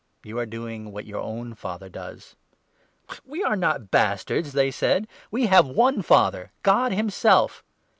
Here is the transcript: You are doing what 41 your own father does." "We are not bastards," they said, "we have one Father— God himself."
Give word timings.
You 0.23 0.39
are 0.39 0.47
doing 0.47 0.85
what 0.85 1.03
41 1.03 1.05
your 1.09 1.21
own 1.21 1.53
father 1.53 1.87
does." 1.87 2.35
"We 3.23 3.43
are 3.43 3.55
not 3.55 3.91
bastards," 3.91 4.53
they 4.53 4.71
said, 4.71 5.07
"we 5.29 5.45
have 5.45 5.67
one 5.67 6.01
Father— 6.01 6.51
God 6.63 6.91
himself." 6.91 7.63